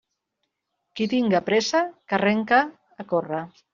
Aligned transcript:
Qui 0.99 1.07
tinga 1.11 1.41
pressa 1.49 1.81
que 2.09 2.19
arranque 2.21 2.63
a 3.05 3.07
córrer. 3.13 3.45